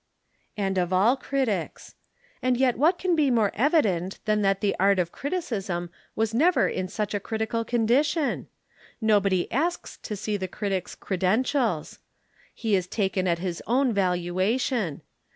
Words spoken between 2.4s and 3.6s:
And yet what can be more